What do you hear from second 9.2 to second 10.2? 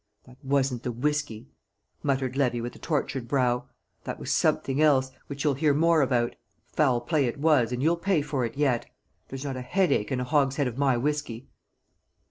There's not a headache in